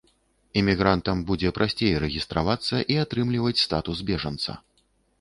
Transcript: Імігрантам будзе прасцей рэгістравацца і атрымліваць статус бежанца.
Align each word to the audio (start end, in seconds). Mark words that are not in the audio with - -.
Імігрантам 0.61 1.21
будзе 1.33 1.51
прасцей 1.59 1.93
рэгістравацца 2.05 2.83
і 2.97 3.01
атрымліваць 3.05 3.57
статус 3.69 3.97
бежанца. 4.13 4.61